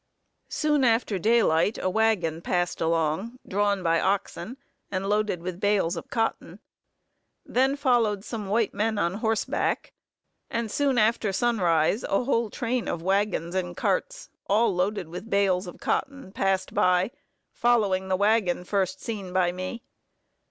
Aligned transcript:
Soon 0.49 0.83
after 0.83 1.19
daylight 1.19 1.77
a 1.77 1.87
wagon 1.87 2.41
passed 2.41 2.81
along, 2.81 3.37
drawn 3.47 3.83
by 3.83 3.99
oxen, 4.01 4.57
and 4.89 5.07
loaded 5.07 5.43
with 5.43 5.59
bales 5.59 5.95
of 5.95 6.09
cotton; 6.09 6.59
then 7.45 7.75
followed 7.75 8.25
some 8.25 8.47
white 8.47 8.73
men 8.73 8.97
on 8.97 9.13
horseback, 9.13 9.93
and 10.49 10.71
soon 10.71 10.97
after 10.97 11.31
sunrise 11.31 12.03
a 12.05 12.23
whole 12.23 12.49
train 12.49 12.87
of 12.87 13.03
wagons 13.03 13.53
and 13.53 13.77
carts, 13.77 14.31
all 14.47 14.73
loaded 14.73 15.07
with 15.07 15.29
bales 15.29 15.67
of 15.67 15.79
cotton, 15.79 16.31
passed 16.31 16.73
by, 16.73 17.11
following 17.53 18.07
the 18.07 18.17
wagon 18.17 18.63
first 18.63 19.03
seen 19.03 19.31
by 19.31 19.51
me. 19.51 19.83